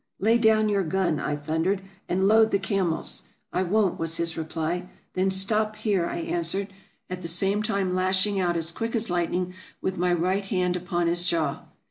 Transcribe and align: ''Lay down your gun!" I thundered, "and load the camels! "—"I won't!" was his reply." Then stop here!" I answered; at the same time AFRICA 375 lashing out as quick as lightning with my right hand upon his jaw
''Lay 0.29 0.39
down 0.39 0.67
your 0.67 0.81
gun!" 0.81 1.19
I 1.19 1.35
thundered, 1.35 1.83
"and 2.09 2.27
load 2.27 2.49
the 2.49 2.57
camels! 2.57 3.21
"—"I 3.53 3.61
won't!" 3.61 3.99
was 3.99 4.17
his 4.17 4.35
reply." 4.35 4.89
Then 5.13 5.29
stop 5.29 5.75
here!" 5.75 6.07
I 6.11 6.17
answered; 6.21 6.69
at 7.07 7.21
the 7.21 7.27
same 7.27 7.61
time 7.61 7.89
AFRICA 7.91 8.13
375 8.13 8.15
lashing 8.15 8.39
out 8.39 8.57
as 8.57 8.71
quick 8.71 8.95
as 8.95 9.11
lightning 9.11 9.53
with 9.79 9.99
my 9.99 10.11
right 10.11 10.45
hand 10.47 10.75
upon 10.75 11.05
his 11.05 11.27
jaw 11.27 11.65